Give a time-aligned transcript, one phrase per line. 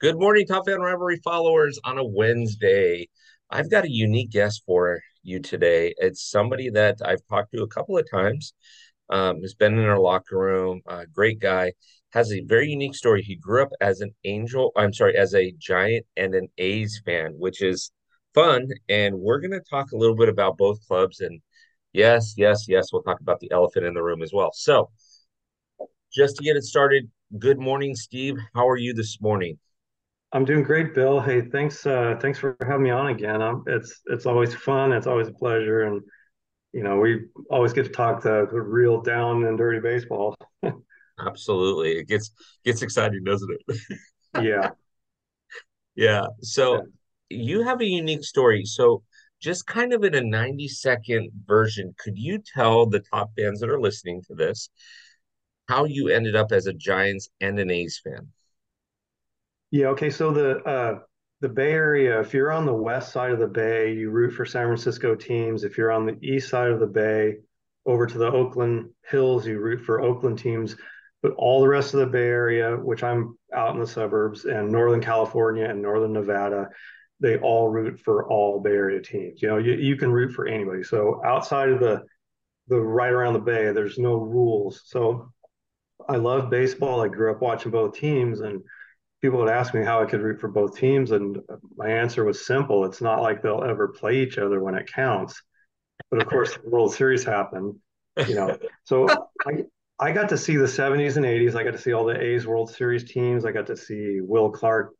[0.00, 3.08] Good morning, Top Fan Rivalry followers on a Wednesday.
[3.50, 5.94] I've got a unique guest for you today.
[5.98, 8.52] It's somebody that I've talked to a couple of times,
[9.10, 11.72] um, has been in our locker room, uh, great guy,
[12.12, 13.22] has a very unique story.
[13.22, 17.34] He grew up as an Angel, I'm sorry, as a Giant and an A's fan,
[17.38, 17.90] which is
[18.34, 18.68] fun.
[18.88, 21.20] And we're going to talk a little bit about both clubs.
[21.20, 21.40] And
[21.92, 24.50] yes, yes, yes, we'll talk about the elephant in the room as well.
[24.54, 24.90] So,
[26.12, 28.36] just to get it started, good morning, Steve.
[28.54, 29.58] How are you this morning?
[30.34, 31.20] I'm doing great, Bill.
[31.20, 33.40] Hey, thanks uh thanks for having me on again.
[33.40, 36.02] Um, it's it's always fun, it's always a pleasure, and
[36.72, 37.20] you know, we
[37.50, 40.34] always get to talk the, the real down and dirty baseball.
[41.24, 41.92] Absolutely.
[41.98, 42.32] It gets
[42.64, 43.78] gets exciting, doesn't it?
[44.42, 44.42] Yeah.
[44.42, 44.70] Yeah.
[45.94, 46.26] Yeah.
[46.40, 46.86] So
[47.30, 48.64] you have a unique story.
[48.64, 49.04] So
[49.40, 53.70] just kind of in a 90 second version, could you tell the top fans that
[53.70, 54.68] are listening to this
[55.68, 58.28] how you ended up as a Giants and an A's fan?
[59.74, 60.08] Yeah, okay.
[60.08, 61.00] So the uh
[61.40, 64.46] the Bay Area, if you're on the west side of the Bay, you root for
[64.46, 65.64] San Francisco teams.
[65.64, 67.38] If you're on the east side of the Bay,
[67.84, 70.76] over to the Oakland Hills, you root for Oakland teams.
[71.24, 74.70] But all the rest of the Bay Area, which I'm out in the suburbs, and
[74.70, 76.68] Northern California and Northern Nevada,
[77.18, 79.42] they all root for all Bay Area teams.
[79.42, 80.84] You know, you, you can root for anybody.
[80.84, 82.04] So outside of the
[82.68, 84.82] the right around the Bay, there's no rules.
[84.84, 85.32] So
[86.08, 87.00] I love baseball.
[87.02, 88.62] I grew up watching both teams, and
[89.24, 91.40] people would ask me how I could root for both teams, and
[91.78, 92.84] my answer was simple.
[92.84, 95.40] It's not like they'll ever play each other when it counts.
[96.10, 97.76] But of course, the World Series happened,
[98.28, 98.58] you know.
[98.84, 99.08] So
[99.46, 99.64] I
[99.98, 101.54] I got to see the 70s and 80s.
[101.54, 103.46] I got to see all the A's World Series teams.
[103.46, 104.92] I got to see Will Clark,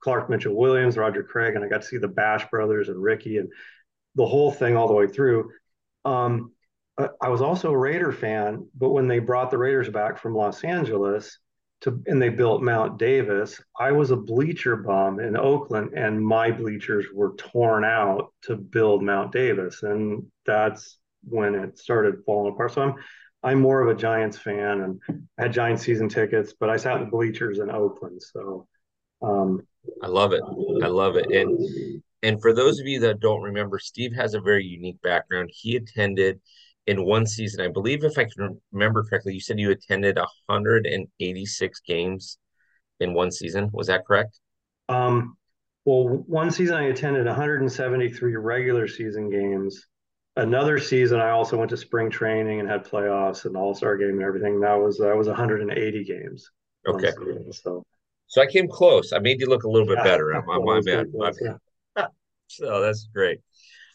[0.00, 3.38] Clark Mitchell Williams, Roger Craig, and I got to see the Bash brothers and Ricky
[3.38, 3.50] and
[4.14, 5.52] the whole thing all the way through.
[6.04, 6.52] Um,
[6.98, 10.62] I was also a Raider fan, but when they brought the Raiders back from Los
[10.64, 11.38] Angeles
[11.82, 16.50] to and they built Mount Davis, I was a bleacher bum in Oakland, and my
[16.50, 22.72] bleachers were torn out to build Mount Davis, and that's when it started falling apart.
[22.72, 22.94] So I'm
[23.42, 25.00] I'm more of a Giants fan, and
[25.38, 28.22] I had Giants season tickets, but I sat in the bleachers in Oakland.
[28.22, 28.66] So
[29.22, 29.60] um,
[30.02, 30.42] I love it.
[30.82, 31.30] I love it.
[31.30, 35.50] And and for those of you that don't remember, Steve has a very unique background.
[35.52, 36.40] He attended
[36.90, 41.80] in one season, I believe, if I can remember correctly, you said you attended 186
[41.80, 42.38] games
[43.00, 43.70] in one season.
[43.72, 44.40] Was that correct?
[44.88, 45.36] um,
[45.84, 49.86] well, one season I attended 173 regular season games.
[50.36, 54.10] Another season I also went to spring training and had playoffs and all star game
[54.10, 54.60] and everything.
[54.60, 56.50] That was that was 180 games
[56.86, 57.12] Okay.
[57.14, 57.52] season.
[57.52, 57.84] So
[58.28, 59.12] So I came close.
[59.12, 60.32] I made you look a little bit yeah, better.
[60.54, 61.06] That my bad.
[61.06, 61.38] pretty My close.
[61.40, 61.56] Yeah.
[62.48, 63.40] So that's great.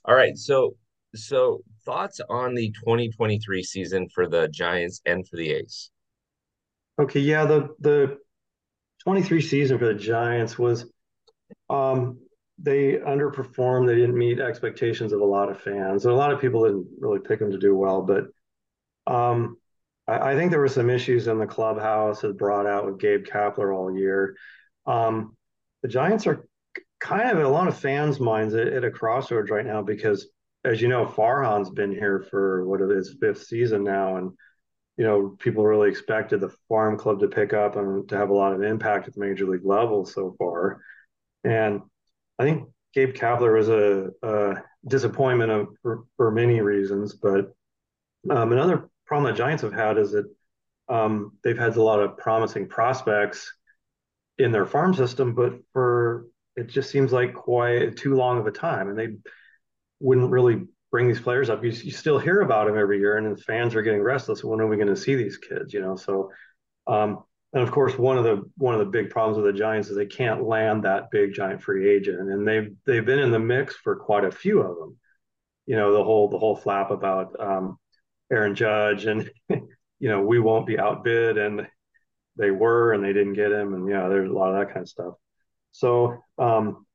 [0.06, 0.38] All right.
[0.38, 0.76] So
[1.16, 5.92] so thoughts on the 2023 season for the Giants and for the A's?
[7.00, 7.20] Okay.
[7.20, 7.46] Yeah.
[7.46, 8.18] The the
[9.04, 10.86] 23 season for the Giants was
[11.70, 12.20] um,
[12.58, 13.88] they underperformed.
[13.88, 16.88] They didn't meet expectations of a lot of fans, and a lot of people didn't
[17.00, 18.02] really pick them to do well.
[18.02, 18.26] But
[19.12, 19.58] um,
[20.08, 23.26] I, I think there were some issues in the clubhouse that brought out with Gabe
[23.26, 24.36] Kapler all year.
[24.86, 25.36] Um,
[25.82, 26.48] the Giants are
[27.00, 30.28] kind of in a lot of fans' minds at, at a crossroads right now because,
[30.66, 34.32] as you know, Farhan's been here for what is fifth season now, and
[34.98, 38.34] you know people really expected the farm club to pick up and to have a
[38.34, 40.82] lot of impact at the major league level so far.
[41.44, 41.82] And
[42.40, 47.54] I think Gabe Kapler was a, a disappointment of, for, for many reasons, but
[48.30, 50.26] um, another problem that Giants have had is that
[50.90, 53.54] um, they've had a lot of promising prospects
[54.40, 58.52] in their farm system, but for it just seems like quite too long of a
[58.52, 59.10] time, and they
[60.00, 61.64] wouldn't really bring these players up.
[61.64, 64.44] You, you still hear about them every year, and the fans are getting restless.
[64.44, 65.74] When are we going to see these kids?
[65.74, 66.32] You know, so
[66.88, 67.24] um,
[67.56, 69.96] and of course, one of the one of the big problems with the Giants is
[69.96, 73.76] they can't land that big giant free agent, and they've they've been in the mix
[73.76, 74.98] for quite a few of them.
[75.66, 77.78] You know, the whole the whole flap about um,
[78.32, 81.66] Aaron Judge and you know we won't be outbid, and
[82.36, 84.84] they were, and they didn't get him, and yeah, there's a lot of that kind
[84.84, 85.14] of stuff.
[85.72, 86.86] So um,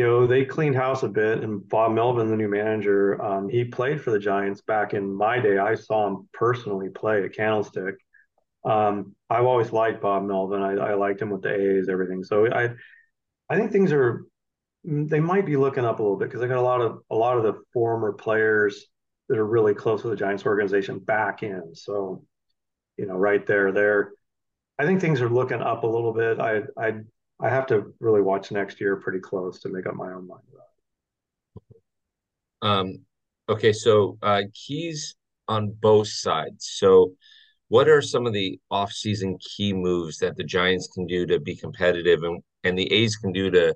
[0.00, 3.64] you know they cleaned house a bit, and Bob Melvin, the new manager, um, he
[3.64, 5.58] played for the Giants back in my day.
[5.58, 7.96] I saw him personally play at Candlestick.
[8.64, 10.62] Um, I've always liked Bob Melvin.
[10.62, 12.24] I, I liked him with the A's, everything.
[12.24, 12.70] So I
[13.50, 14.24] I think things are
[14.84, 17.14] they might be looking up a little bit because they got a lot of a
[17.14, 18.86] lot of the former players
[19.28, 21.74] that are really close with the Giants organization back in.
[21.74, 22.24] So
[22.96, 24.12] you know, right there, there.
[24.78, 26.40] I think things are looking up a little bit.
[26.40, 27.00] I I
[27.42, 30.42] I have to really watch next year pretty close to make up my own mind
[30.52, 30.66] about
[32.62, 32.98] Um,
[33.48, 35.16] okay, so uh, keys
[35.48, 36.68] on both sides.
[36.78, 37.14] So
[37.68, 41.56] what are some of the off-season key moves that the Giants can do to be
[41.56, 43.74] competitive and, and the A's can do to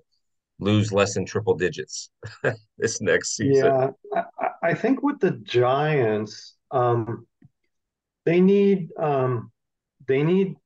[0.61, 2.11] lose less than triple digits
[2.79, 3.93] this next season?
[4.13, 7.27] Yeah, I, I think with the Giants, um,
[8.25, 9.53] they need um,
[10.07, 10.57] they need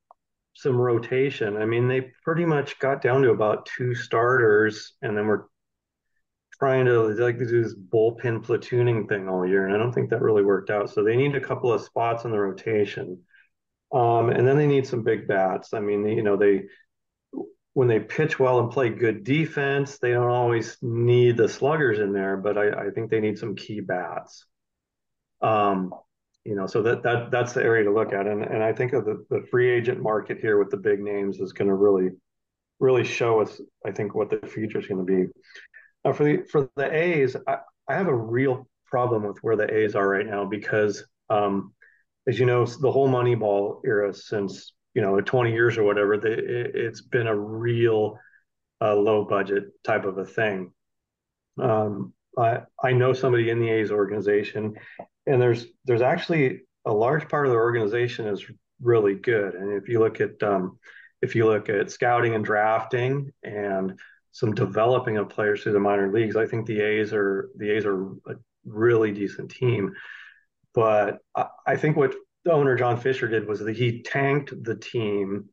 [0.59, 1.57] some rotation.
[1.57, 5.43] I mean, they pretty much got down to about two starters, and then we're
[6.59, 10.21] trying to like do this bullpen platooning thing all year, and I don't think that
[10.21, 10.89] really worked out.
[10.89, 13.19] So they need a couple of spots in the rotation,
[13.93, 15.73] um, and then they need some big bats.
[15.73, 16.63] I mean, you know, they
[17.73, 22.11] when they pitch well and play good defense, they don't always need the sluggers in
[22.11, 24.45] there, but I, I think they need some key bats.
[25.41, 25.93] Um,
[26.45, 28.93] you know, so that that that's the area to look at, and and I think
[28.93, 32.11] of the the free agent market here with the big names is going to really
[32.79, 35.31] really show us, I think, what the future is going to be.
[36.05, 37.57] Uh, for the for the A's, I,
[37.87, 41.73] I have a real problem with where the A's are right now because, um,
[42.27, 46.31] as you know, the whole Moneyball era since you know 20 years or whatever, they,
[46.31, 48.17] it, has been a real
[48.81, 50.71] uh, low budget type of a thing.
[51.61, 54.75] Um, I I know somebody in the A's organization,
[55.25, 58.45] and there's there's actually a large part of the organization is
[58.81, 59.55] really good.
[59.55, 60.79] And if you look at um,
[61.21, 63.99] if you look at scouting and drafting and
[64.31, 66.35] some developing of players through the minor leagues.
[66.35, 68.35] I think the A's are the A's are a
[68.65, 69.93] really decent team,
[70.73, 72.15] but I, I think what
[72.49, 75.49] owner John Fisher did was that he tanked the team,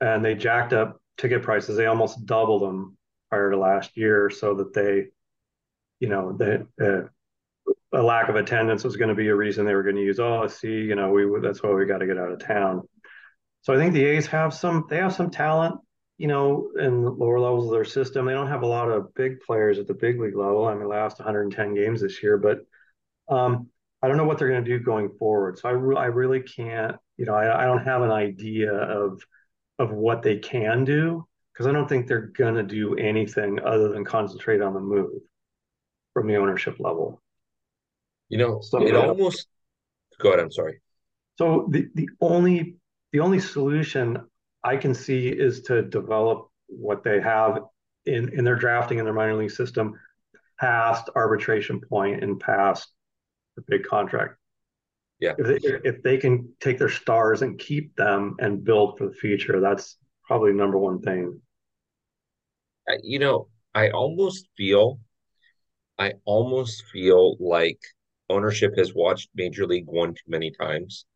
[0.00, 1.76] and they jacked up ticket prices.
[1.76, 2.96] They almost doubled them
[3.30, 5.06] prior to last year, so that they,
[6.04, 9.74] you know, that uh, a lack of attendance was going to be a reason they
[9.74, 10.20] were going to use.
[10.20, 12.82] Oh, see, you know, we that's why we got to get out of town.
[13.62, 15.80] So I think the A's have some they have some talent
[16.16, 19.12] you know, in the lower levels of their system, they don't have a lot of
[19.14, 20.66] big players at the big league level.
[20.66, 22.60] I mean, last 110 games this year, but
[23.28, 23.68] um,
[24.00, 25.58] I don't know what they're going to do going forward.
[25.58, 29.22] So I, re- I really can't, you know, I, I don't have an idea of
[29.80, 33.88] of what they can do because I don't think they're going to do anything other
[33.88, 35.20] than concentrate on the move
[36.14, 37.20] from the ownership level.
[38.30, 39.46] You know, so, it almost.
[40.18, 40.40] Go ahead.
[40.40, 40.80] I'm sorry.
[41.36, 42.76] So the the only
[43.12, 44.18] the only solution
[44.62, 47.58] I can see is to develop what they have
[48.06, 49.94] in, in their drafting in their minor league system
[50.58, 52.88] past arbitration point and past
[53.56, 54.36] the big contract.
[55.20, 55.34] Yeah.
[55.38, 59.14] If they, if they can take their stars and keep them and build for the
[59.14, 59.96] future, that's
[60.26, 61.40] probably number one thing.
[63.02, 64.98] You know, I almost feel,
[65.98, 67.78] I almost feel like
[68.28, 71.06] ownership has watched Major League One too many times,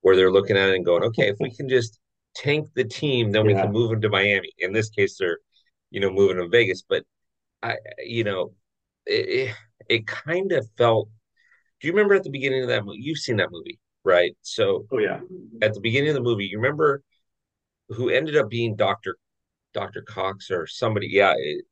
[0.00, 1.98] where they're looking at it and going, okay, if we can just
[2.34, 3.54] tank the team, then yeah.
[3.54, 4.52] we can move them to Miami.
[4.58, 5.38] In this case, they're,
[5.90, 6.82] you know, moving to Vegas.
[6.88, 7.04] But
[7.62, 8.52] I, you know,
[9.06, 9.54] it, it,
[9.88, 11.08] it kind of felt.
[11.80, 13.00] Do you remember at the beginning of that movie?
[13.02, 14.34] You've seen that movie, right?
[14.40, 15.20] So, oh yeah,
[15.60, 17.02] at the beginning of the movie, you remember
[17.90, 19.16] who ended up being Doctor
[19.74, 21.08] Doctor Cox or somebody?
[21.10, 21.64] Yeah, it,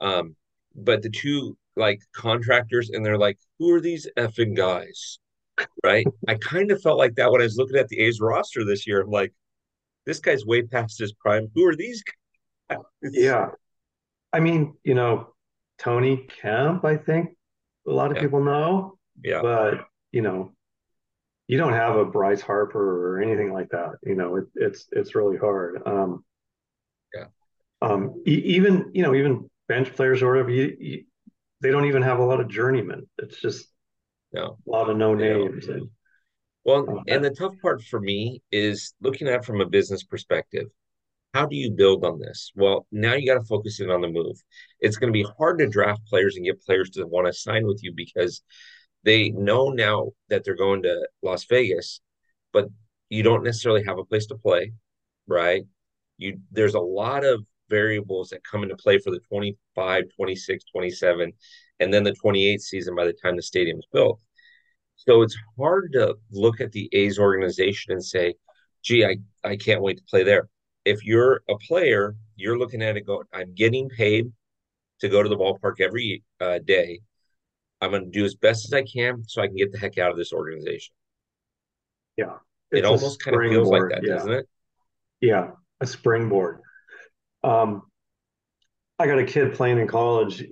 [0.00, 0.36] um,
[0.74, 5.18] but the two like contractors, and they're like, "Who are these effing guys?"
[5.84, 6.06] Right?
[6.28, 8.86] I kind of felt like that when I was looking at the A's roster this
[8.86, 9.02] year.
[9.02, 9.32] I'm like,
[10.06, 11.48] this guy's way past his prime.
[11.54, 12.02] Who are these
[12.70, 12.78] guys?
[13.02, 13.50] Yeah.
[14.32, 15.34] I mean, you know,
[15.78, 17.36] Tony Kemp, I think
[17.86, 18.22] a lot of yeah.
[18.22, 18.98] people know.
[19.22, 19.42] Yeah.
[19.42, 20.54] But, you know,
[21.48, 23.96] you don't have a Bryce Harper or anything like that.
[24.02, 25.82] You know, it, it's it's really hard.
[25.84, 26.24] Um,
[27.14, 27.26] yeah.
[27.82, 31.04] Um, e- even you know, even bench players or whatever, you, you,
[31.62, 33.06] they don't even have a lot of journeymen.
[33.18, 33.66] It's just
[34.32, 34.58] no.
[34.66, 35.68] a lot of no names.
[35.68, 35.88] And,
[36.64, 40.66] well, and the tough part for me is looking at from a business perspective.
[41.34, 42.52] How do you build on this?
[42.54, 44.36] Well, now you got to focus in on the move.
[44.80, 47.66] It's going to be hard to draft players and get players to want to sign
[47.66, 48.42] with you because
[49.04, 52.00] they know now that they're going to Las Vegas,
[52.52, 52.66] but
[53.08, 54.72] you don't necessarily have a place to play,
[55.26, 55.62] right?
[56.18, 59.20] You there's a lot of variables that come into play for the
[59.74, 61.32] 25, 26, 27,
[61.80, 64.20] and then the 28th season by the time the stadium is built.
[64.96, 68.34] So it's hard to look at the A's organization and say,
[68.82, 70.48] gee, I, I can't wait to play there.
[70.84, 74.30] If you're a player, you're looking at it going, I'm getting paid
[75.00, 77.00] to go to the ballpark every uh, day.
[77.80, 79.98] I'm going to do as best as I can so I can get the heck
[79.98, 80.94] out of this organization.
[82.16, 82.36] Yeah.
[82.70, 84.14] It almost kind of feels like that, yeah.
[84.14, 84.48] doesn't it?
[85.20, 85.50] Yeah,
[85.80, 86.60] a springboard.
[87.44, 87.82] Um,
[89.02, 90.44] I got a kid playing in college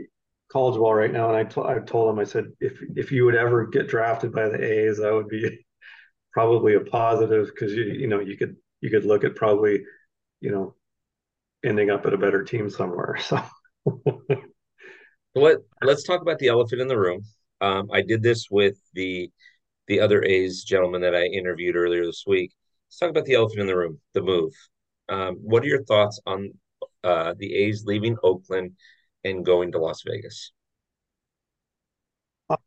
[0.50, 3.25] college ball right now, and I, t- I told him I said if if you
[3.25, 5.64] would ever get drafted by the A's, that would be
[6.33, 9.85] probably a positive because you you know you could you could look at probably
[10.40, 10.75] you know
[11.64, 13.19] ending up at a better team somewhere.
[15.33, 17.23] So let let's talk about the elephant in the room.
[17.61, 19.30] Um, I did this with the
[19.87, 22.52] the other A's gentleman that I interviewed earlier this week.
[22.88, 24.52] let's talk about the elephant in the room, the move.
[25.09, 26.52] Um, what are your thoughts on
[27.04, 28.73] uh, the A's leaving Oakland
[29.25, 30.52] and going to Las Vegas?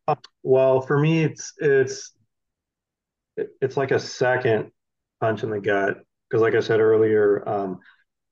[0.07, 2.13] Uh, well, for me, it's it's
[3.61, 4.71] it's like a second
[5.19, 5.97] punch in the gut
[6.29, 7.79] because, like I said earlier, um,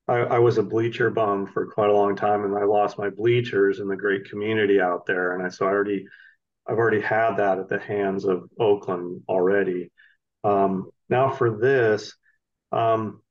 [0.08, 3.10] I, I, was a bleacher bum for quite a long time, and I lost my
[3.10, 6.05] bleachers in the great community out there, and I so I already
[6.67, 9.91] I've already had that at the hands of Oakland already.
[10.43, 12.15] Um, now for this,
[12.72, 13.22] um,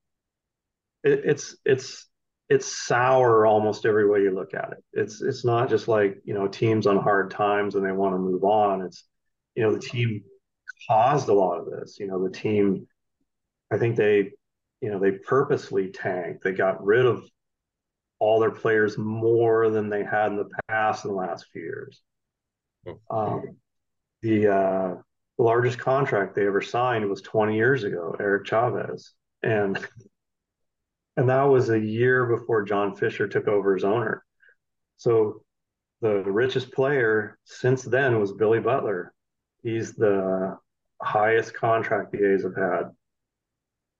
[1.02, 2.06] it, it's it's
[2.50, 4.84] it's sour almost every way you look at it.
[4.92, 8.18] It's it's not just like you know teams on hard times and they want to
[8.18, 8.82] move on.
[8.82, 9.04] It's
[9.54, 10.24] you know the team
[10.88, 11.98] caused a lot of this.
[12.00, 12.88] You know the team,
[13.70, 14.32] I think they
[14.80, 16.42] you know they purposely tanked.
[16.42, 17.24] They got rid of
[18.18, 22.02] all their players more than they had in the past in the last few years.
[23.10, 23.56] Um,
[24.22, 24.94] the uh,
[25.38, 29.78] the largest contract they ever signed was 20 years ago, Eric Chavez, and
[31.20, 34.24] and that was a year before John Fisher took over as owner.
[34.96, 35.42] So
[36.00, 39.12] the richest player since then was Billy Butler.
[39.62, 40.56] He's the
[41.02, 42.84] highest contract the A's have had.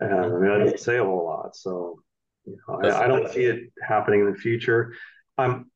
[0.00, 1.54] And I mean, that doesn't say a whole lot.
[1.54, 2.00] So
[2.46, 4.94] you know, I, I, don't see it happening in the future.
[5.36, 5.70] I'm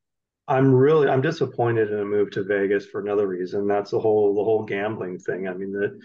[0.48, 3.66] I'm really I'm disappointed in a move to Vegas for another reason.
[3.66, 5.46] That's the whole the whole gambling thing.
[5.46, 6.00] I mean that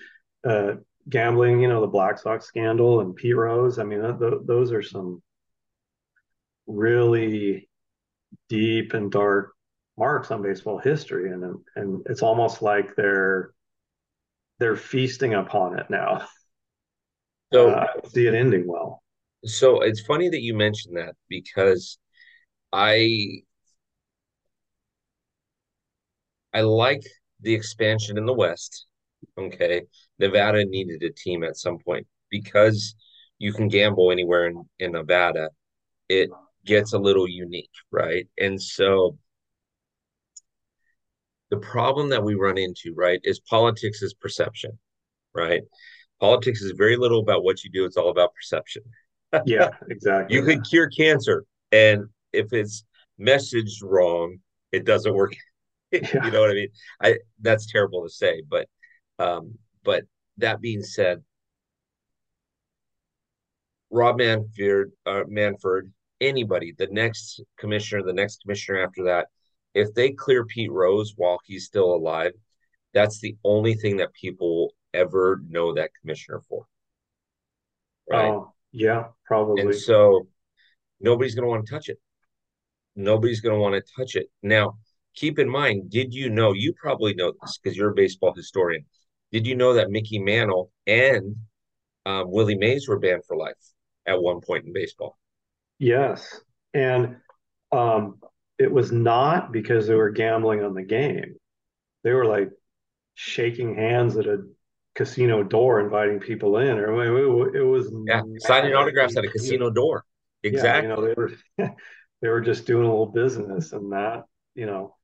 [0.52, 0.76] uh,
[1.08, 3.80] gambling, you know, the Black Sox scandal and Pete Rose.
[3.80, 5.22] I mean, th- those are some
[6.70, 7.68] really
[8.48, 9.54] deep and dark
[9.98, 11.44] marks on baseball history, and
[11.76, 13.52] and it's almost like they're
[14.60, 16.28] they're feasting upon it now.
[17.52, 19.02] So uh, I see it ending well.
[19.46, 21.98] So it's funny that you mentioned that because
[22.72, 23.42] I
[26.54, 27.04] I like
[27.42, 28.86] the expansion in the West.
[29.38, 29.84] Okay.
[30.20, 32.96] Nevada needed a team at some point because
[33.38, 35.50] you can gamble anywhere in, in Nevada.
[36.10, 36.30] It
[36.66, 38.28] gets a little unique, right?
[38.38, 39.18] And so
[41.50, 44.78] the problem that we run into, right, is politics is perception,
[45.34, 45.62] right?
[46.20, 48.84] Politics is very little about what you do, it's all about perception.
[49.46, 50.36] yeah, exactly.
[50.36, 52.84] You could cure cancer, and if it's
[53.20, 54.38] messaged wrong,
[54.72, 55.34] it doesn't work.
[55.92, 56.24] Yeah.
[56.24, 56.68] you know what I mean?
[57.02, 58.68] I that's terrible to say, but
[59.18, 60.04] um, but
[60.38, 61.24] that being said,
[63.90, 69.28] Rob Manfred, uh, Manfred anybody, the next commissioner, the next commissioner after that,
[69.74, 72.34] if they clear Pete Rose while he's still alive,
[72.94, 76.66] that's the only thing that people ever know that commissioner for.
[78.10, 78.30] Right.
[78.30, 79.62] Uh, yeah, probably.
[79.62, 80.28] And so
[81.00, 82.00] nobody's going to want to touch it.
[82.96, 84.28] Nobody's going to want to touch it.
[84.42, 84.80] Now,
[85.16, 88.86] keep in mind, did you know, you probably know this because you're a baseball historian.
[89.32, 91.36] Did you know that Mickey Mantle and
[92.06, 93.54] um, Willie Mays were banned for life
[94.08, 95.18] at one point in baseball?
[95.80, 96.40] Yes.
[96.74, 97.18] And
[97.72, 98.20] um,
[98.58, 101.36] it was not because they were gambling on the game.
[102.04, 102.50] They were like
[103.16, 104.44] shaking hands at a
[104.96, 106.78] casino door, inviting people in.
[106.78, 110.04] Or it was yeah, signing autographs at a casino door.
[110.44, 110.90] Exactly.
[110.90, 111.32] Yeah, you know, they were
[112.22, 114.24] they were just doing a little business, and that
[114.56, 114.96] you know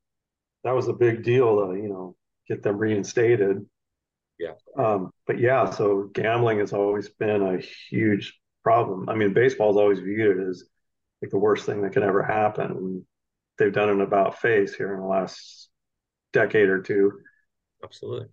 [0.63, 2.15] that was a big deal to you know
[2.47, 3.65] get them reinstated.
[4.37, 4.53] Yeah.
[4.77, 9.07] Um, but yeah, so gambling has always been a huge problem.
[9.07, 10.63] I mean, baseball's always viewed as
[11.21, 13.05] like the worst thing that can ever happen.
[13.59, 15.69] They've done an about face here in the last
[16.33, 17.11] decade or two.
[17.83, 18.27] Absolutely.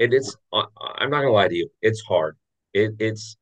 [0.00, 2.36] And it's, I'm not gonna lie to you, it's hard.
[2.74, 3.36] It, it's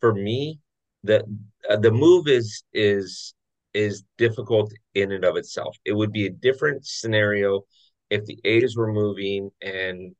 [0.00, 0.60] for me,
[1.08, 3.34] uh, the move is is
[3.74, 5.76] is difficult in and of itself.
[5.84, 7.62] It would be a different scenario
[8.10, 10.14] if the A's were moving and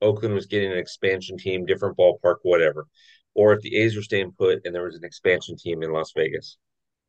[0.00, 2.86] Oakland was getting an expansion team, different ballpark, whatever
[3.40, 6.12] or if the A's were staying put and there was an expansion team in Las
[6.14, 6.58] Vegas.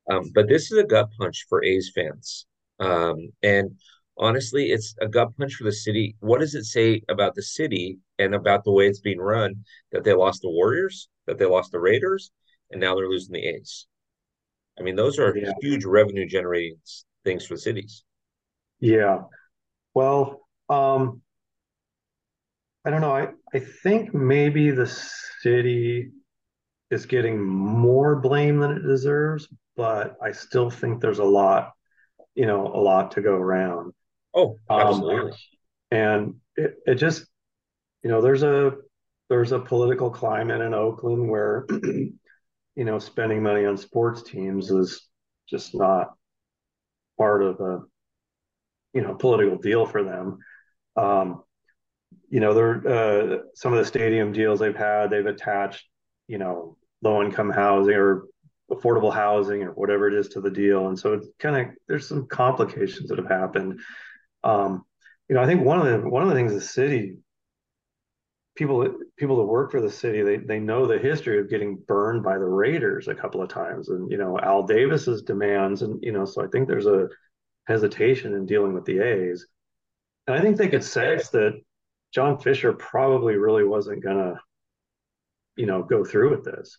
[0.09, 2.45] Um, but this is a gut punch for A's fans.
[2.79, 3.71] Um, and
[4.17, 6.15] honestly, it's a gut punch for the city.
[6.21, 10.05] What does it say about the city and about the way it's being run that
[10.05, 12.31] they lost the Warriors, that they lost the Raiders,
[12.71, 13.87] and now they're losing the A's?
[14.79, 15.51] I mean, those are yeah.
[15.61, 16.77] huge revenue generating
[17.25, 18.05] things for cities.
[18.79, 19.23] Yeah.
[19.93, 21.21] Well, um,
[22.85, 23.11] I don't know.
[23.11, 24.87] I, I think maybe the
[25.43, 26.11] city
[26.91, 31.71] is getting more blame than it deserves, but I still think there's a lot,
[32.35, 33.93] you know, a lot to go around.
[34.35, 35.31] Oh, um, absolutely.
[35.31, 35.37] Um,
[35.91, 37.25] and it, it just,
[38.03, 38.73] you know, there's a
[39.29, 42.13] there's a political climate in Oakland where, you
[42.75, 45.07] know, spending money on sports teams is
[45.49, 46.13] just not
[47.17, 47.79] part of a,
[48.93, 50.39] you know, political deal for them.
[50.97, 51.43] Um,
[52.29, 55.85] you know, they're uh, some of the stadium deals they've had, they've attached,
[56.27, 58.23] you know, low income housing or
[58.69, 60.87] affordable housing or whatever it is to the deal.
[60.87, 63.81] And so it's kind of there's some complications that have happened.
[64.43, 64.83] Um,
[65.27, 67.17] you know, I think one of the one of the things the city
[68.55, 72.23] people people that work for the city they they know the history of getting burned
[72.23, 76.11] by the Raiders a couple of times, and you know Al Davis's demands, and you
[76.11, 77.07] know so I think there's a
[77.67, 79.47] hesitation in dealing with the A's,
[80.27, 81.61] and I think they could sense that
[82.13, 84.39] John Fisher probably really wasn't gonna,
[85.55, 86.77] you know, go through with this.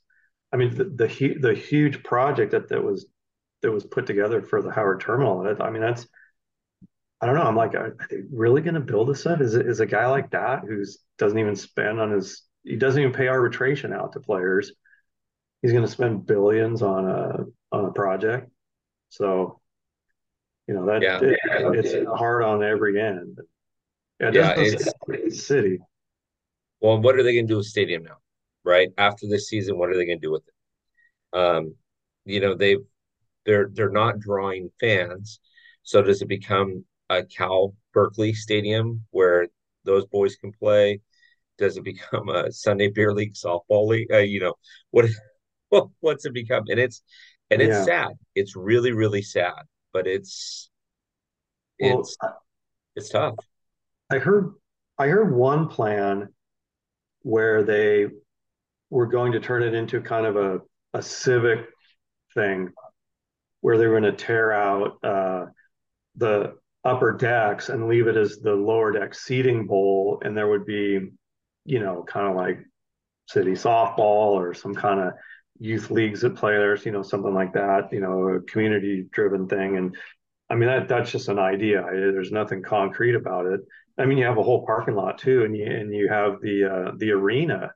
[0.52, 3.06] I mean, the the, the huge project that that was
[3.62, 5.47] that was put together for the Howard Terminal.
[5.61, 6.06] I mean, that's
[7.21, 7.42] I don't know.
[7.42, 9.40] I'm like, are they really going to build a set?
[9.40, 13.12] Is is a guy like that who's doesn't even spend on his he doesn't even
[13.12, 14.73] pay arbitration out to players.
[15.62, 18.50] He's going to spend billions on a on a project.
[19.09, 19.61] So,
[20.66, 21.21] you know that yeah.
[21.23, 21.38] it,
[21.85, 23.38] it's hard on every end.
[24.21, 25.78] Yeah, yeah it's city.
[26.80, 28.16] Well, what are they going to do with stadium now?
[28.64, 31.38] Right after this season, what are they going to do with it?
[31.38, 31.75] Um,
[32.25, 32.76] you know they
[33.45, 35.40] they're they're not drawing fans.
[35.83, 39.49] So does it become a Cal Berkeley Stadium where
[39.85, 41.00] those boys can play?
[41.59, 44.12] Does it become a Sunday Beer League softball league?
[44.12, 44.54] Uh, you know
[44.90, 45.07] what?
[45.71, 46.64] Well, what's it become?
[46.69, 47.02] And it's
[47.50, 47.85] and it's yeah.
[47.85, 48.12] sad.
[48.35, 50.71] It's really really sad, but it's
[51.78, 52.42] it's well,
[52.95, 53.35] it's tough.
[54.11, 54.52] I heard
[54.99, 56.28] I heard one plan
[57.23, 58.07] where they
[58.92, 60.61] were going to turn it into kind of a
[60.92, 61.61] a civic
[62.34, 62.70] thing
[63.62, 65.46] where they were going to tear out uh,
[66.16, 70.66] the upper decks and leave it as the lower deck seating bowl, and there would
[70.66, 71.11] be,
[71.64, 72.58] you know, kind of like
[73.28, 75.14] city softball or some kind of
[75.58, 79.49] youth leagues that play there, you know, something like that, you know, a community driven
[79.49, 79.78] thing.
[79.78, 79.96] And
[80.50, 81.82] I mean, that that's just an idea.
[81.90, 83.61] There's nothing concrete about it.
[83.96, 86.64] I mean, you have a whole parking lot too, and you and you have the
[86.64, 87.72] uh, the arena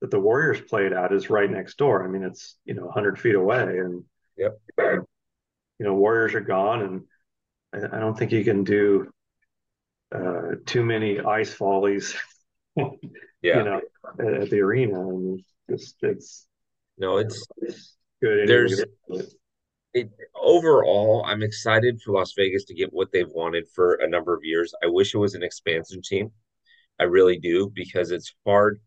[0.00, 2.04] that the Warriors played at is right next door.
[2.04, 4.04] I mean, it's you know 100 feet away, and
[4.36, 4.58] yep.
[4.78, 5.06] you
[5.80, 7.02] know, Warriors are gone, and
[7.72, 9.10] I, I don't think you can do
[10.14, 12.14] uh, too many ice follies.
[12.76, 12.86] yeah,
[13.42, 13.80] you know,
[14.20, 16.46] at, at, the arena, and it's it's
[16.98, 18.48] no, it's, it's good.
[18.48, 18.82] There's
[19.96, 21.24] it overall.
[21.26, 24.74] I'm excited for Las Vegas to get what they've wanted for a number of years.
[24.84, 26.30] I wish it was an expansion team.
[27.00, 28.78] I really do because it's hard.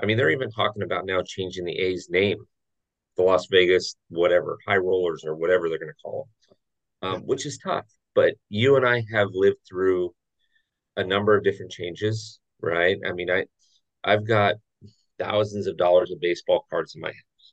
[0.00, 2.38] I mean, they're even talking about now changing the A's name,
[3.16, 6.28] the Las Vegas whatever High Rollers or whatever they're going to call
[7.00, 10.14] them, um, which is tough but you and I have lived through
[10.96, 12.96] a number of different changes, right?
[13.06, 13.44] I mean, I
[14.04, 14.56] I've got
[15.18, 17.52] thousands of dollars of baseball cards in my house.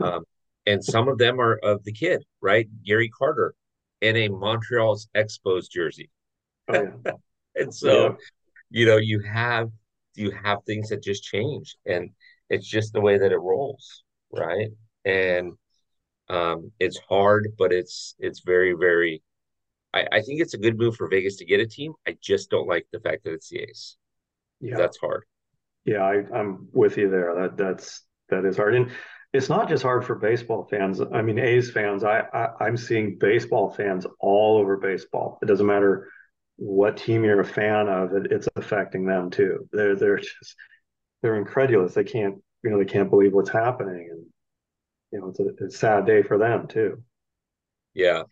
[0.00, 0.24] Um,
[0.66, 2.66] and some of them are of the kid, right?
[2.84, 3.54] Gary Carter
[4.00, 6.10] in a Montreal's Expos jersey.
[6.68, 7.12] Oh, yeah.
[7.54, 8.14] and so, yeah.
[8.70, 9.70] you know, you have
[10.16, 12.10] you have things that just change and
[12.48, 14.70] it's just the way that it rolls, right?
[15.04, 15.52] And
[16.28, 19.22] um, it's hard, but it's it's very, very
[19.96, 21.94] I, I think it's a good move for Vegas to get a team.
[22.06, 23.96] I just don't like the fact that it's the A's.
[24.60, 25.24] Yeah, that's hard.
[25.84, 27.34] Yeah, I, I'm with you there.
[27.34, 28.90] That that's that is hard, and
[29.32, 31.00] it's not just hard for baseball fans.
[31.00, 32.04] I mean, A's fans.
[32.04, 35.38] I, I I'm seeing baseball fans all over baseball.
[35.42, 36.08] It doesn't matter
[36.56, 38.12] what team you're a fan of.
[38.14, 39.68] It, it's affecting them too.
[39.72, 40.56] They're they're just
[41.22, 41.94] they're incredulous.
[41.94, 44.26] They can't you know they can't believe what's happening, and
[45.12, 47.02] you know it's a, it's a sad day for them too.
[47.94, 48.24] Yeah,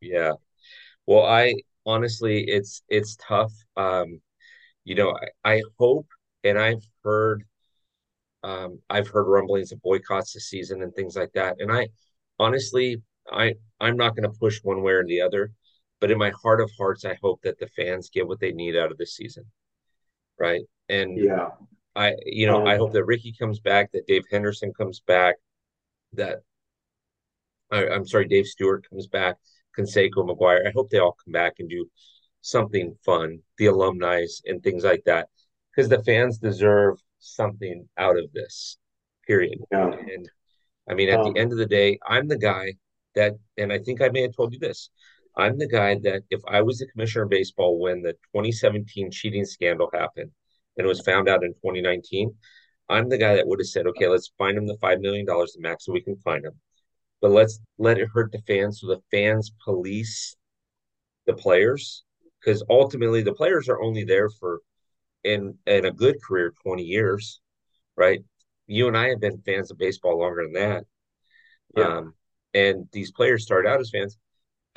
[0.00, 0.32] yeah.
[1.06, 1.54] Well, I
[1.86, 3.52] honestly, it's it's tough.
[3.76, 4.20] Um,
[4.84, 6.08] you know, I, I hope,
[6.44, 7.44] and I've heard,
[8.44, 11.56] um, I've heard rumblings of boycotts this season and things like that.
[11.60, 11.88] And I,
[12.38, 15.52] honestly, I I'm not going to push one way or the other,
[16.00, 18.76] but in my heart of hearts, I hope that the fans get what they need
[18.76, 19.44] out of this season,
[20.38, 20.62] right?
[20.88, 21.48] And yeah,
[21.94, 25.36] I you know um, I hope that Ricky comes back, that Dave Henderson comes back,
[26.14, 26.40] that
[27.70, 29.36] I, I'm sorry, Dave Stewart comes back
[29.78, 30.66] Canseco, McGwire.
[30.66, 31.88] I hope they all come back and do
[32.40, 35.28] something fun, the alumni and things like that,
[35.70, 38.78] because the fans deserve something out of this.
[39.26, 39.58] Period.
[39.70, 39.92] Yeah.
[39.92, 40.28] And
[40.88, 42.74] I mean, at um, the end of the day, I'm the guy
[43.14, 44.90] that, and I think I may have told you this.
[45.38, 49.44] I'm the guy that if I was the commissioner of baseball when the 2017 cheating
[49.44, 50.30] scandal happened
[50.76, 52.34] and it was found out in 2019,
[52.88, 55.48] I'm the guy that would have said, okay, let's find him the $5 million, the
[55.58, 56.54] max so we can find him
[57.20, 60.36] but let's let it hurt the fans so the fans police
[61.26, 62.04] the players
[62.40, 64.60] because ultimately the players are only there for
[65.24, 67.40] in in a good career 20 years
[67.96, 68.20] right
[68.66, 70.84] you and i have been fans of baseball longer than that
[71.76, 71.98] yeah.
[71.98, 72.14] um
[72.54, 74.16] and these players start out as fans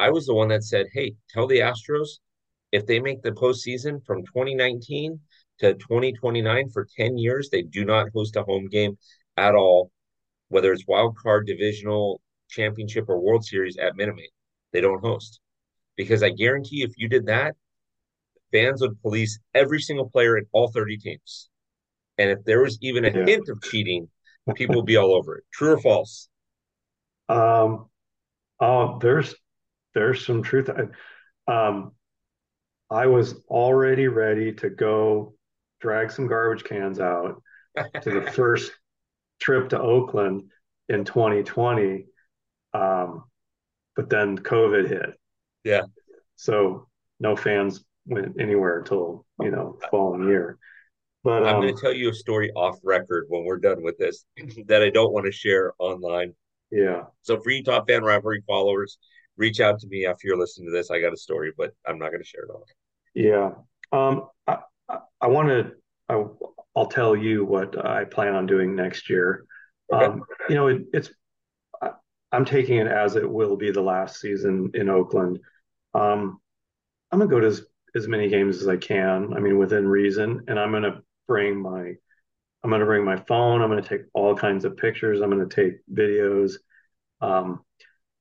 [0.01, 2.19] i was the one that said hey tell the astros
[2.71, 5.19] if they make the postseason from 2019
[5.59, 8.97] to 2029 for 10 years they do not host a home game
[9.37, 9.91] at all
[10.51, 14.15] whether it's wild card, divisional, championship, or World Series at Minute
[14.73, 15.39] They don't host
[15.95, 17.55] because I guarantee if you did that,
[18.51, 21.49] fans would police every single player in all 30 teams.
[22.17, 23.25] And if there was even a yeah.
[23.25, 24.09] hint of cheating,
[24.55, 25.45] people would be all over it.
[25.51, 26.27] True or false?
[27.29, 27.85] Um,
[28.59, 29.33] oh, there's
[29.93, 30.69] there's some truth.
[31.47, 31.91] Um,
[32.89, 35.33] I was already ready to go
[35.79, 37.41] drag some garbage cans out
[38.01, 38.71] to the first
[39.39, 40.43] trip to Oakland
[40.89, 42.05] in 2020.
[42.73, 43.23] Um,
[43.95, 45.19] but then COVID hit.
[45.63, 45.83] Yeah.
[46.35, 46.87] So
[47.19, 50.57] no fans went anywhere until, you know, the following year.
[51.23, 53.97] But I'm um, going to tell you a story off record when we're done with
[53.97, 54.25] this
[54.67, 56.33] that I don't want to share online.
[56.71, 57.03] Yeah.
[57.21, 58.97] So for you top fan rivalry followers,
[59.41, 60.91] reach out to me after you're listening to this.
[60.91, 62.65] I got a story, but I'm not going to share it all.
[63.13, 63.49] Yeah.
[63.91, 65.71] Um, I, I, I want to,
[66.07, 66.23] I,
[66.75, 69.45] I'll tell you what I plan on doing next year.
[69.91, 70.05] Okay.
[70.05, 71.09] Um, you know, it, it's,
[71.81, 71.89] I,
[72.31, 75.39] I'm taking it as it will be the last season in Oakland.
[75.93, 76.39] Um,
[77.11, 77.63] I'm going to go to as,
[77.95, 79.33] as many games as I can.
[79.35, 80.45] I mean, within reason.
[80.47, 81.93] And I'm going to bring my,
[82.63, 83.61] I'm going to bring my phone.
[83.61, 85.19] I'm going to take all kinds of pictures.
[85.19, 86.53] I'm going to take videos.
[87.19, 87.65] Um,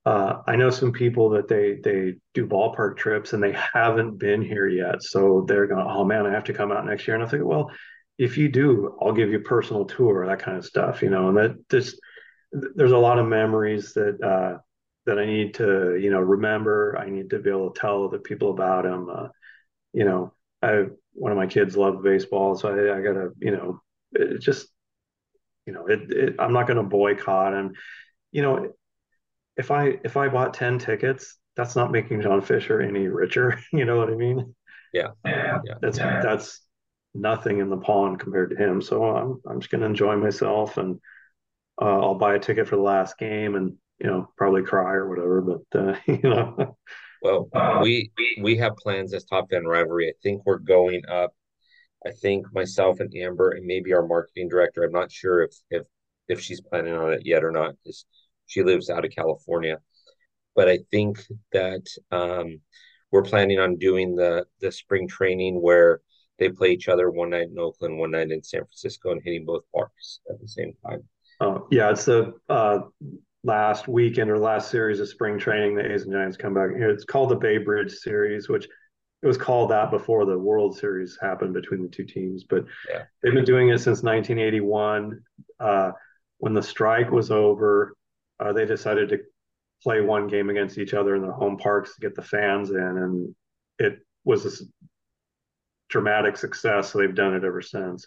[0.07, 4.43] uh, I know some people that they they do ballpark trips and they haven't been
[4.43, 7.17] here yet, so they're going, oh man, I have to come out next year.
[7.17, 7.71] And I think, well,
[8.19, 11.29] if you do, I'll give you a personal tour, that kind of stuff, you know.
[11.29, 12.01] And that just
[12.53, 14.59] there's a lot of memories that uh,
[15.07, 16.97] that I need to you know remember.
[16.99, 19.09] I need to be able to tell the people about them.
[19.11, 19.29] Uh,
[19.93, 20.33] you know,
[20.63, 23.81] I one of my kids loved baseball, so I, I gotta you know
[24.13, 24.69] it just
[25.67, 27.77] you know it, it I'm not going to boycott and
[28.33, 28.73] you know
[29.61, 33.61] if I if I bought 10 tickets, that's not making John Fisher any richer.
[33.73, 34.55] You know what I mean?
[34.93, 35.11] Yeah.
[35.25, 35.75] Yeah.
[35.83, 36.67] That's that's
[37.15, 38.81] nothing in the pond compared to him.
[38.81, 40.99] So I'm I'm just gonna enjoy myself and
[41.81, 45.09] uh, I'll buy a ticket for the last game and you know probably cry or
[45.09, 45.43] whatever.
[45.43, 46.77] But uh, you know.
[47.23, 47.51] Well,
[47.83, 50.09] we we have plans as Top Fan Rivalry.
[50.09, 51.35] I think we're going up.
[52.07, 54.85] I think myself and Amber and maybe our marketing director.
[54.85, 55.83] I'm not sure if if
[56.29, 57.75] if she's planning on it yet or not.
[57.87, 58.07] Just
[58.51, 59.79] she lives out of California.
[60.57, 62.61] But I think that um,
[63.13, 66.01] we're planning on doing the the spring training where
[66.39, 69.45] they play each other one night in Oakland, one night in San Francisco, and hitting
[69.45, 71.05] both parks at the same time.
[71.41, 72.81] Uh, yeah, it's the uh,
[73.45, 75.77] last weekend or last series of spring training.
[75.77, 76.71] The A's and Giants come back.
[76.75, 78.67] It's called the Bay Bridge Series, which
[79.23, 82.45] it was called that before the World Series happened between the two teams.
[82.45, 83.03] But yeah.
[83.23, 85.23] they've been doing it since 1981.
[85.61, 85.93] Uh,
[86.39, 87.95] when the strike was over,
[88.41, 89.19] uh, they decided to
[89.83, 92.77] play one game against each other in their home parks to get the fans in,
[92.79, 93.35] and
[93.79, 94.65] it was a
[95.89, 96.91] dramatic success.
[96.91, 98.07] So they've done it ever since.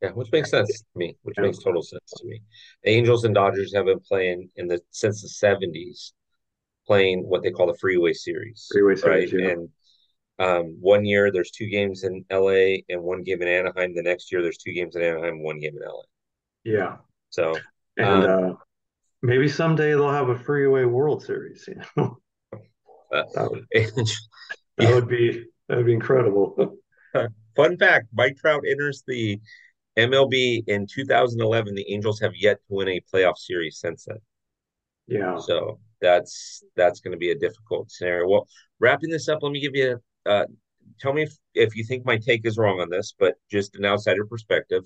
[0.00, 1.16] Yeah, which makes sense to me.
[1.22, 1.44] Which yeah.
[1.44, 2.42] makes total sense to me.
[2.82, 6.12] The Angels and Dodgers have been playing in the since the seventies,
[6.86, 8.68] playing what they call the Freeway Series.
[8.72, 9.40] Freeway Series, right?
[9.40, 9.48] Yeah.
[9.50, 9.68] And
[10.38, 13.94] um, one year there's two games in LA and one game in Anaheim.
[13.94, 16.02] The next year there's two games in Anaheim, one game in LA.
[16.64, 16.96] Yeah.
[17.30, 17.56] So
[17.96, 18.54] and um, uh,
[19.22, 21.64] maybe someday they'll have a freeway World Series.
[21.68, 22.18] You know,
[22.52, 22.58] uh,
[23.34, 24.08] that, would, that
[24.78, 24.94] yeah.
[24.94, 26.76] would be that would be incredible.
[27.56, 29.40] Fun fact: Mike Trout enters the
[29.98, 31.74] MLB in 2011.
[31.74, 34.18] The Angels have yet to win a playoff series since then.
[35.06, 35.38] Yeah.
[35.38, 38.28] So that's that's going to be a difficult scenario.
[38.28, 38.48] Well,
[38.80, 40.00] wrapping this up, let me give you.
[40.26, 40.46] A, uh,
[41.00, 43.84] tell me if, if you think my take is wrong on this, but just an
[43.84, 44.84] outsider perspective.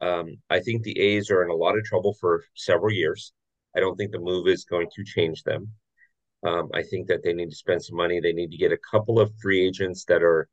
[0.00, 3.32] Um, I think the A's are in a lot of trouble for several years.
[3.76, 5.68] I don't think the move is going to change them.
[6.44, 8.20] Um, I think that they need to spend some money.
[8.20, 10.48] They need to get a couple of free agents that are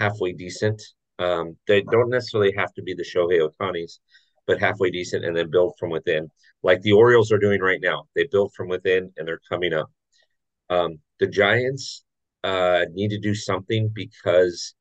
[0.00, 0.82] halfway decent.
[1.18, 3.98] Um, they don't necessarily have to be the Shohei Ohtanis,
[4.46, 6.28] but halfway decent and then build from within,
[6.62, 8.04] like the Orioles are doing right now.
[8.16, 9.90] They build from within and they're coming up.
[10.68, 12.04] Um, the Giants
[12.42, 14.74] uh, need to do something because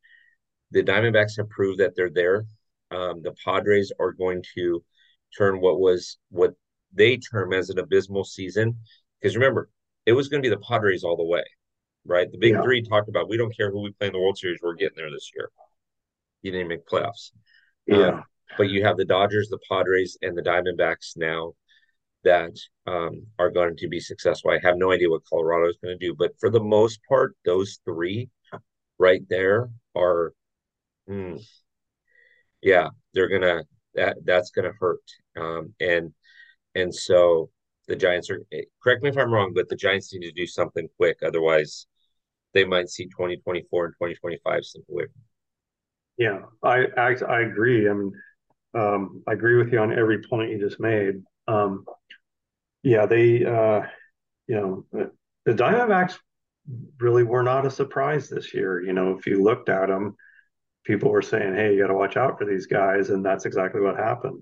[0.71, 2.45] the Diamondbacks have proved that they're there.
[2.89, 4.83] Um, the Padres are going to
[5.37, 6.53] turn what was what
[6.93, 8.77] they term as an abysmal season.
[9.21, 9.69] Because remember,
[10.05, 11.43] it was going to be the Padres all the way,
[12.05, 12.31] right?
[12.31, 12.61] The big yeah.
[12.61, 14.97] three talked about we don't care who we play in the World Series, we're getting
[14.97, 15.49] there this year.
[16.41, 17.31] You didn't make playoffs.
[17.87, 18.07] Yeah.
[18.07, 18.23] Um,
[18.57, 21.53] but you have the Dodgers, the Padres, and the Diamondbacks now
[22.23, 22.51] that
[22.87, 24.51] um, are going to be successful.
[24.51, 27.35] I have no idea what Colorado is going to do, but for the most part,
[27.45, 28.29] those three
[28.99, 30.33] right there are,
[31.07, 31.35] hmm,
[32.61, 33.63] yeah, they're gonna
[33.95, 35.01] that that's gonna hurt.
[35.35, 36.13] Um, and
[36.75, 37.49] and so
[37.87, 40.47] the Giants are, eh, correct me if I'm wrong, but the Giants need to do
[40.47, 41.17] something quick.
[41.23, 41.87] Otherwise,
[42.53, 45.05] they might see 2024 and 2025 slip away.
[46.17, 47.89] Yeah, I, I, I agree.
[47.89, 48.13] I mean,
[48.73, 51.15] um, I agree with you on every point you just made.
[51.47, 51.85] Um,
[52.83, 53.81] yeah, they, uh,
[54.47, 54.85] you know,
[55.45, 56.17] the Diamondbacks
[56.99, 58.81] really were not a surprise this year.
[58.81, 60.15] You know, if you looked at them,
[60.83, 63.81] people were saying, "Hey, you got to watch out for these guys," and that's exactly
[63.81, 64.41] what happened.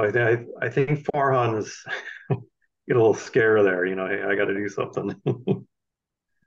[0.00, 1.62] I think I think Farhan
[2.28, 3.86] get a little scare there.
[3.86, 5.14] You know, hey, I got to do something.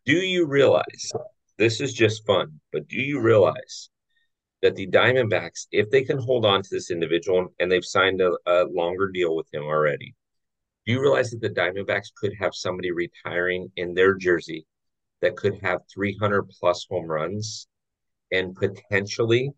[0.05, 1.11] do you realize
[1.57, 2.59] this is just fun?
[2.71, 3.89] But do you realize
[4.61, 8.31] that the Diamondbacks, if they can hold on to this individual and they've signed a,
[8.47, 10.15] a longer deal with him already,
[10.85, 14.65] do you realize that the Diamondbacks could have somebody retiring in their jersey
[15.21, 17.67] that could have 300 plus home runs
[18.31, 19.51] and potentially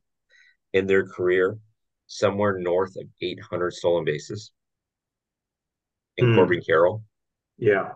[0.74, 1.58] in their career
[2.08, 4.52] somewhere north of 800 stolen bases
[6.18, 6.36] in mm.
[6.36, 7.04] Corbin Carroll?
[7.58, 7.92] Yeah.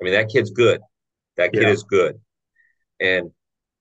[0.00, 0.80] I mean, that kid's good.
[1.36, 1.70] That kid yeah.
[1.70, 2.20] is good.
[3.00, 3.30] And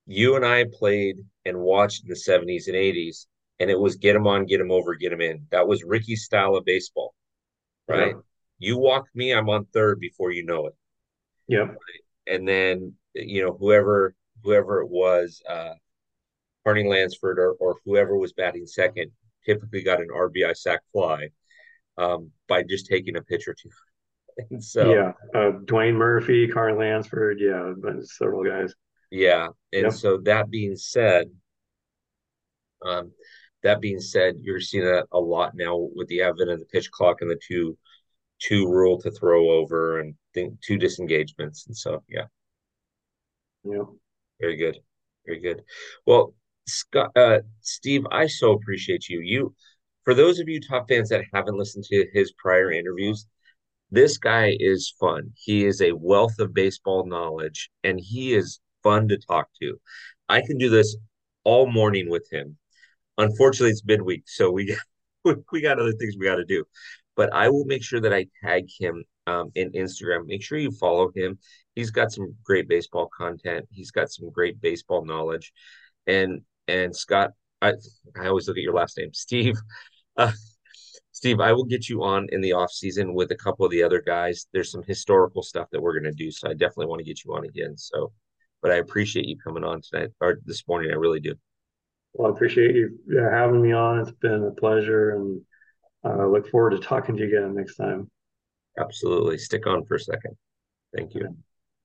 [0.05, 3.25] you and I played and watched in the 70s and 80s,
[3.59, 5.47] and it was get him on, get him over, get him in.
[5.51, 7.13] That was Ricky's style of baseball,
[7.87, 8.15] right?
[8.15, 8.21] Yeah.
[8.59, 10.73] You walk me, I'm on third before you know it.
[11.47, 11.75] Yep.
[12.27, 15.73] And then you know whoever whoever it was, uh,
[16.63, 19.11] Carney Lansford or or whoever was batting second,
[19.45, 21.29] typically got an RBI sac fly
[21.97, 23.69] um, by just taking a pitch or two.
[24.49, 28.73] And so yeah, uh, Dwayne Murphy, Carl Lansford, yeah, but several guys.
[29.11, 29.91] Yeah, and yep.
[29.91, 31.27] so that being said,
[32.83, 33.11] um,
[33.61, 36.89] that being said, you're seeing that a lot now with the advent of the pitch
[36.91, 37.77] clock and the two
[38.39, 42.25] two rule to throw over and think two disengagements, and so yeah,
[43.65, 43.83] yeah,
[44.39, 44.77] very good,
[45.25, 45.61] very good.
[46.05, 46.33] Well,
[46.71, 49.21] Scott, uh, Steve, I so appreciate you.
[49.21, 49.55] You,
[50.03, 53.27] for those of you top fans that haven't listened to his prior interviews,
[53.91, 55.31] this guy is fun.
[55.35, 59.79] He is a wealth of baseball knowledge, and he is fun to talk to.
[60.29, 60.95] I can do this
[61.43, 62.57] all morning with him.
[63.17, 64.75] Unfortunately, it's midweek, so we
[65.51, 66.63] we got other things we got to do.
[67.15, 70.25] But I will make sure that I tag him um, in Instagram.
[70.25, 71.37] Make sure you follow him.
[71.75, 73.67] He's got some great baseball content.
[73.69, 75.51] He's got some great baseball knowledge.
[76.07, 77.73] And and Scott, I
[78.19, 79.57] I always look at your last name, Steve.
[80.17, 80.31] Uh,
[81.11, 83.83] Steve, I will get you on in the off season with a couple of the
[83.83, 84.47] other guys.
[84.53, 87.23] There's some historical stuff that we're going to do, so I definitely want to get
[87.23, 87.77] you on again.
[87.77, 88.11] So
[88.61, 90.91] but I appreciate you coming on tonight or this morning.
[90.91, 91.35] I really do.
[92.13, 92.99] Well, I appreciate you
[93.31, 93.99] having me on.
[93.99, 95.41] It's been a pleasure, and
[96.03, 98.09] I uh, look forward to talking to you again next time.
[98.79, 99.37] Absolutely.
[99.37, 100.35] Stick on for a second.
[100.95, 101.35] Thank you.